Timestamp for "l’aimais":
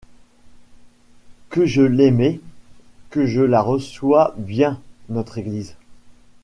1.83-2.39